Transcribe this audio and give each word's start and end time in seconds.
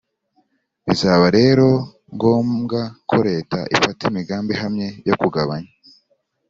bizaba 0.85 1.25
rero 1.37 1.67
ngombwa 2.15 2.81
ko 3.09 3.17
leta 3.27 3.59
ifata 3.75 4.01
imigambi 4.11 4.51
ihamye 4.53 4.87
yo 5.07 5.15
kugabanya 5.21 5.71